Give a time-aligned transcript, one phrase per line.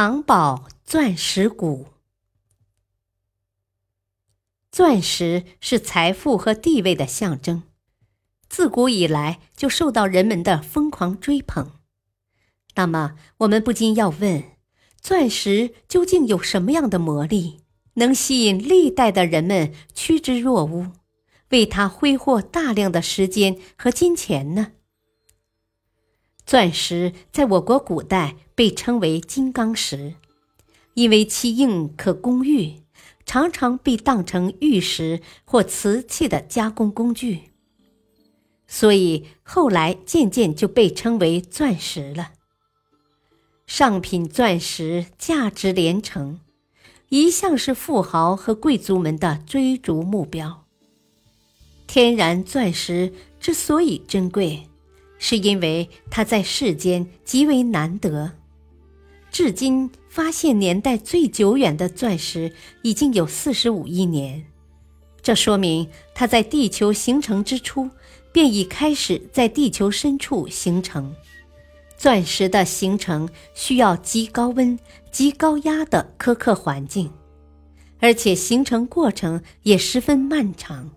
[0.00, 1.86] 藏宝钻石谷。
[4.70, 7.64] 钻石是财富和地位的象征，
[8.48, 11.72] 自古以来就受到人们的疯狂追捧。
[12.76, 14.44] 那么，我们不禁要问：
[15.00, 17.62] 钻石究竟有什么样的魔力，
[17.94, 20.92] 能吸引历代的人们趋之若鹜，
[21.48, 24.74] 为它挥霍大量的时间和金钱呢？
[26.48, 30.14] 钻石在我国古代被称为金刚石，
[30.94, 32.76] 因为其硬可攻玉，
[33.26, 37.50] 常常被当成玉石或瓷器的加工工具，
[38.66, 42.32] 所以后来渐渐就被称为钻石了。
[43.66, 46.40] 上品钻石价值连城，
[47.10, 50.64] 一向是富豪和贵族们的追逐目标。
[51.86, 54.67] 天然钻石之所以珍贵。
[55.18, 58.32] 是因为它在世间极为难得，
[59.30, 62.52] 至今发现年代最久远的钻石
[62.82, 64.46] 已经有四十五亿年，
[65.20, 67.90] 这说明它在地球形成之初
[68.32, 71.14] 便已开始在地球深处形成。
[71.96, 74.78] 钻石的形成需要极高温、
[75.10, 77.12] 极高压的苛刻环境，
[77.98, 80.90] 而且形成过程也十分漫长。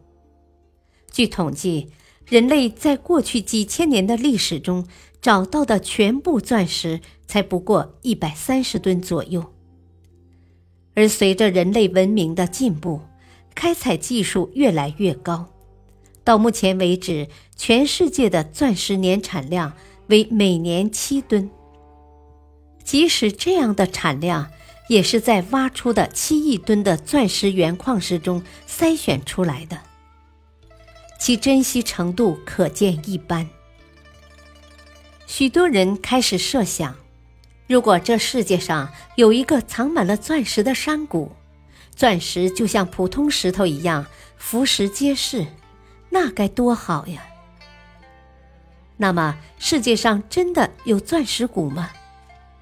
[1.12, 1.90] 据统计。
[2.32, 4.88] 人类在过去几千年的历史中
[5.22, 9.52] 找到的全部钻石才不过一百三十吨左右，
[10.96, 13.02] 而随着人类文明的进步，
[13.54, 15.50] 开采技术越来越高，
[16.24, 17.28] 到目前为止，
[17.58, 19.74] 全世界的钻石年产量
[20.08, 21.50] 为每年七吨。
[22.82, 24.50] 即使这样的产量，
[24.88, 29.78] 也是在挖出的七亿吨的钻石原矿石中筛选出来的。
[31.22, 33.48] 其珍惜程度可见一斑。
[35.28, 36.96] 许多人开始设想，
[37.68, 41.32] 如果这世界上有一个藏满了钻石的山谷，
[41.96, 45.46] 钻石就像普通石头一样浮石皆是，
[46.10, 47.22] 那该多好呀！
[48.98, 51.92] 那么，世界上真的有钻石谷吗？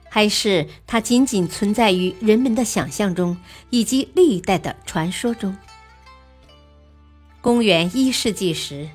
[0.10, 3.38] 还是它仅仅存在于人们的想象中，
[3.70, 5.56] 以及历代的传说中？
[7.42, 8.90] 公元一世纪时，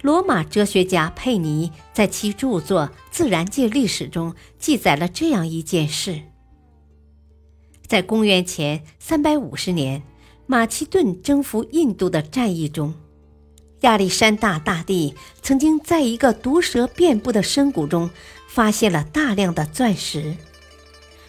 [0.00, 6.22] 罗马哲学家佩尼在其著作《自然界历史》中记载了这样一件事：
[7.86, 10.02] 在公元前三百五十年，
[10.46, 12.94] 马其顿征服印度的战役中，
[13.80, 18.08] 亚历山大大帝曾经在一个毒蛇遍布的深谷中
[18.48, 20.34] 发现了大量的钻石。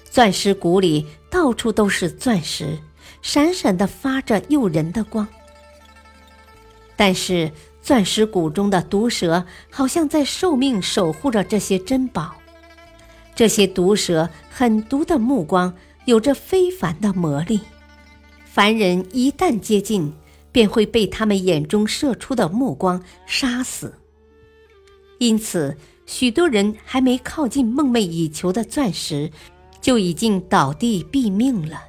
[0.09, 2.79] 钻石谷里到处都是钻石，
[3.21, 5.27] 闪闪的发着诱人的光。
[7.03, 7.51] 但是，
[7.81, 12.35] 钻石谷中的毒蛇好像在受命守护着这些珍宝。
[13.34, 15.73] 这些毒蛇狠毒的目光
[16.06, 17.62] 有着非凡的魔力，
[18.45, 20.13] 凡人一旦接近，
[20.51, 23.95] 便会被他们眼中射出的目光杀死。
[25.18, 25.75] 因此，
[26.06, 29.31] 许多人还没靠近梦寐以求的钻石，
[29.81, 31.81] 就已经倒地毙命了。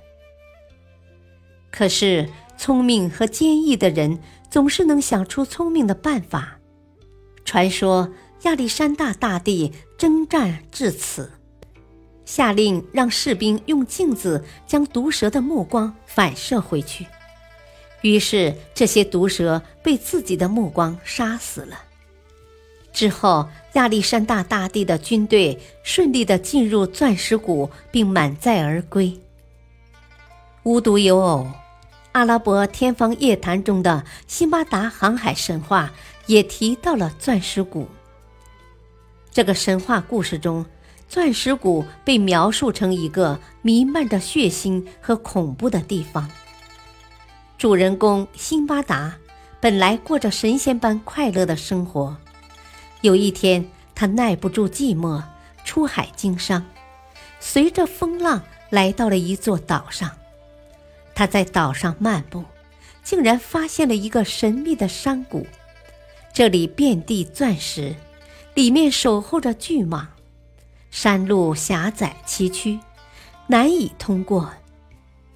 [1.71, 4.19] 可是，聪明和坚毅的人。
[4.53, 6.59] 总是能想出聪明的办法。
[7.43, 11.33] 传说亚历山大大帝征战至此，
[12.27, 17.07] 下令让士兵用镜子将毒蛇的目光反射回去。
[18.03, 21.85] 于是这些毒蛇被自己的目光杀死了。
[22.93, 29.19] 之后，亚历山大大帝的军队顺利地进入钻石谷，并满载而归。
[30.65, 31.47] 无独有偶。
[32.13, 35.91] 阿拉伯天方夜谭中的辛巴达航海神话
[36.27, 37.89] 也提到了钻石谷。
[39.31, 40.65] 这个神话故事中，
[41.09, 46.31] 钻石谷被描述成一个弥漫着血腥和恐怖的地方。
[47.57, 49.17] 主人公辛巴达
[49.59, 52.15] 本来过着神仙般快乐的生活，
[53.01, 55.23] 有一天他耐不住寂寞，
[55.65, 56.63] 出海经商，
[57.41, 60.11] 随着风浪来到了一座岛上。
[61.15, 62.45] 他在岛上漫步，
[63.03, 65.47] 竟然发现了一个神秘的山谷。
[66.33, 67.95] 这里遍地钻石，
[68.55, 70.07] 里面守候着巨蟒。
[70.91, 72.79] 山路狭窄崎岖，
[73.47, 74.53] 难以通过。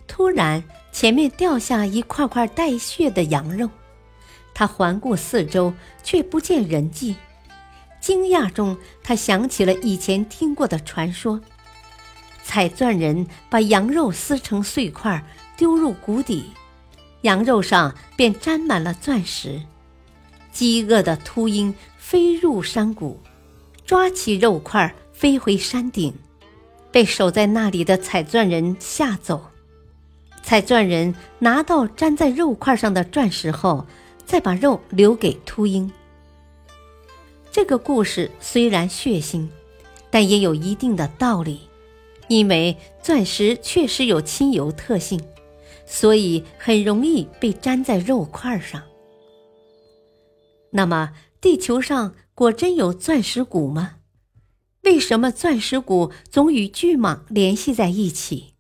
[0.07, 0.63] 突然，
[0.93, 3.69] 前面掉下一块块带血的羊肉，
[4.55, 7.17] 他环顾四周，却不见人迹。
[8.01, 11.41] 惊讶中，他想起了以前听过的传说：
[12.45, 15.25] 采钻人把羊肉撕成碎块，
[15.57, 16.53] 丢入谷底，
[17.23, 19.63] 羊肉上便沾满了钻石。
[20.53, 23.21] 饥饿的秃鹰飞入山谷，
[23.85, 26.15] 抓起肉块飞回山顶，
[26.91, 29.51] 被守在那里的采钻人吓走。
[30.43, 33.87] 采钻人拿到粘在肉块上的钻石后，
[34.25, 35.91] 再把肉留给秃鹰。
[37.51, 39.49] 这个故事虽然血腥，
[40.11, 41.63] 但也有一定的道理，
[42.29, 45.21] 因为钻石确实有亲油特性，
[45.87, 48.83] 所以很容易被粘在肉块上。
[50.73, 53.95] 那么，地球上果真有钻石谷吗？
[54.83, 58.55] 为什么钻石谷总与巨蟒联系在一起？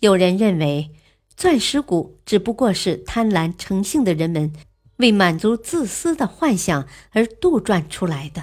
[0.00, 0.90] 有人认为，
[1.36, 4.52] 钻石谷只不过是贪婪成性的人们
[4.96, 8.42] 为满足自私的幻想而杜撰出来的；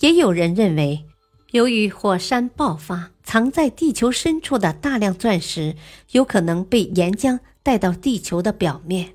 [0.00, 1.06] 也有人认为，
[1.52, 5.76] 由于火山爆发，藏在地球深处的大量钻石
[6.12, 9.10] 有可能被岩浆带到地球的表面。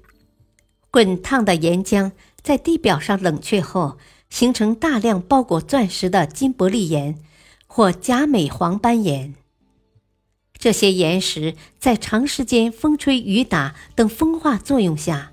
[0.91, 3.97] 滚烫的岩浆在地表上冷却后，
[4.29, 7.17] 形成大量包裹钻石的金伯利岩
[7.65, 9.33] 或假美黄斑岩。
[10.59, 15.31] 这些岩石在长时间风吹雨打等风化作用下，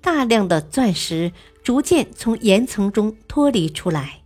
[0.00, 1.32] 大量的钻石
[1.64, 4.20] 逐渐从岩层中脱离出来，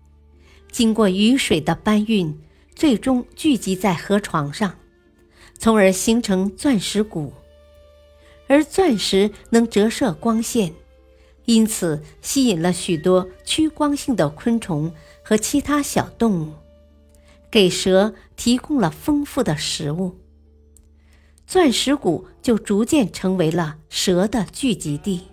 [0.70, 2.38] 经过雨水的搬运，
[2.75, 4.78] 最终聚集在河床上，
[5.58, 7.32] 从而形成钻石谷。
[8.49, 10.75] 而钻石能折射光线，
[11.44, 16.55] 因此吸引了许多趋光性的昆虫和其他小动物，
[17.50, 20.19] 给蛇提供了丰富的食物。
[21.46, 25.28] 钻石谷就逐渐成为了蛇的聚集地。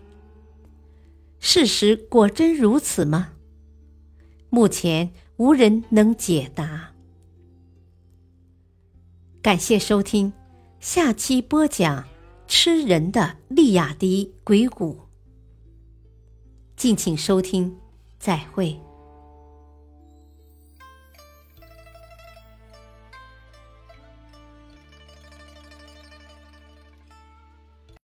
[1.39, 3.33] 事实果真如此吗？
[4.49, 6.91] 目前无人能解答。
[9.41, 10.31] 感谢收听，
[10.79, 12.03] 下期播讲。
[12.49, 14.97] 吃人的利雅迪鬼谷，
[16.77, 17.75] 敬请收听，
[18.17, 18.86] 再会。